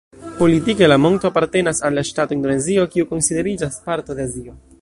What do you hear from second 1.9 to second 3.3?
la ŝtato Indonezio, kiu